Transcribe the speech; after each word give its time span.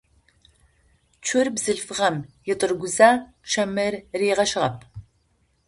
Цур 1.25 1.47
бзылъфыгъэм 1.55 2.15
етӏыргузэ 2.51 3.09
чэмыр 3.49 3.93
ригъэщыгъэп. 4.19 4.77